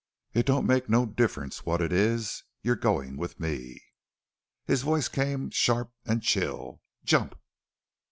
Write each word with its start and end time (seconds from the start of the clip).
It 0.33 0.47
don't 0.47 0.65
make 0.65 0.89
no 0.89 1.05
difference 1.05 1.63
what 1.63 1.79
it 1.79 1.93
is, 1.93 2.43
you're 2.63 2.75
goin' 2.75 3.17
with 3.17 3.39
me." 3.39 3.79
His 4.65 4.81
voice 4.81 5.07
came 5.07 5.51
sharp 5.51 5.93
and 6.07 6.23
chill: 6.23 6.81
"Jump!" 7.05 7.37